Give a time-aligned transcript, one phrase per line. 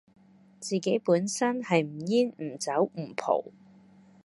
[0.59, 3.53] 自己本身係唔煙唔酒唔浦